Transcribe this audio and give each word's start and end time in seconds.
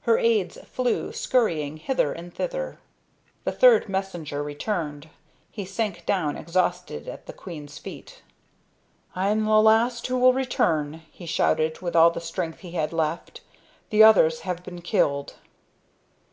Her 0.00 0.18
aides 0.18 0.58
flew 0.66 1.12
scurrying 1.12 1.76
hither 1.76 2.12
and 2.12 2.34
thither. 2.34 2.80
The 3.44 3.52
third 3.52 3.88
messenger 3.88 4.42
returned. 4.42 5.08
He 5.52 5.64
sank 5.64 6.04
down 6.04 6.36
exhausted 6.36 7.06
at 7.06 7.26
the 7.26 7.32
queen's 7.32 7.78
feet. 7.78 8.22
"I 9.14 9.28
am 9.28 9.44
the 9.44 9.60
last 9.60 10.04
who 10.08 10.18
will 10.18 10.32
return," 10.32 11.02
he 11.12 11.26
shouted 11.26 11.80
with 11.80 11.94
all 11.94 12.10
the 12.10 12.20
strength 12.20 12.58
he 12.58 12.72
had 12.72 12.92
left. 12.92 13.40
"The 13.90 14.02
others 14.02 14.40
have 14.40 14.64
been 14.64 14.80
killed." 14.82 15.34